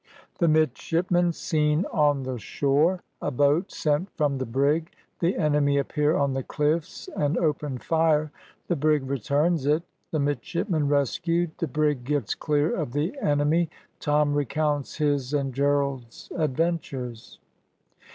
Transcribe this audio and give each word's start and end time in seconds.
THE 0.39 0.47
MIDSHIPMEN 0.47 1.31
SEEN 1.31 1.85
ON 1.93 2.23
THE 2.23 2.39
SHORE 2.39 3.03
A 3.21 3.29
BOAT 3.29 3.71
SENT 3.71 4.09
FROM 4.17 4.39
THE 4.39 4.47
BRIG 4.47 4.89
THE 5.19 5.37
ENEMY 5.37 5.77
APPEAR 5.77 6.17
ON 6.17 6.33
THE 6.33 6.41
CLIFFS 6.41 7.07
AND 7.15 7.37
OPEN 7.37 7.77
FIRE 7.77 8.31
THE 8.67 8.75
BRIG 8.75 9.07
RETURNS 9.07 9.67
IT 9.67 9.83
THE 10.09 10.19
MIDSHIPMEN 10.19 10.87
RESCUED 10.87 11.51
THE 11.59 11.67
BRIG 11.67 12.03
GETS 12.03 12.33
CLEAR 12.33 12.71
OF 12.75 12.93
THE 12.93 13.15
ENEMY 13.21 13.69
TOM 13.99 14.33
RECOUNTS 14.33 14.95
HIS 14.97 15.35
AND 15.35 15.53
GERALD'S 15.53 16.31
ADVENTURES. 16.35 17.37